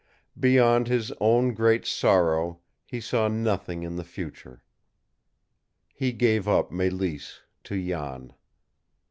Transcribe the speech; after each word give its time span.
Beyond 0.39 0.87
his 0.87 1.11
own 1.21 1.53
great 1.53 1.85
sorrow 1.85 2.57
he 2.87 2.99
saw 2.99 3.27
nothing 3.27 3.83
in 3.83 3.97
the 3.97 4.03
future. 4.03 4.63
He 5.93 6.11
gave 6.11 6.47
up 6.47 6.71
Mélisse 6.71 7.41
to 7.65 7.79
Jan. 7.79 8.33